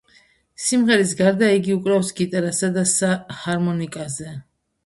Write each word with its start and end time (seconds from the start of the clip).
სიმღერის 0.67 1.11
გარდა 1.19 1.49
იგი 1.57 1.75
უკრავს 1.77 2.11
გიტარასა 2.21 2.73
და 2.79 2.87
ჰარმონიკაზე. 3.45 4.35